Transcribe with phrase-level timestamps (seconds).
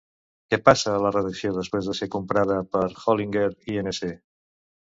[0.53, 4.05] Què passa a la redacció després de ser comprada per Hollinger Inc.?